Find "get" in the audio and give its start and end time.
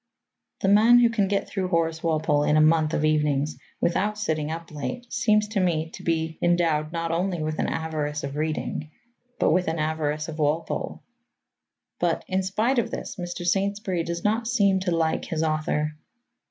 1.27-1.47